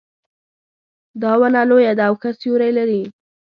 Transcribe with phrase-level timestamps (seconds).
[1.21, 3.01] دا ونه لویه ده او ښه سیوري لري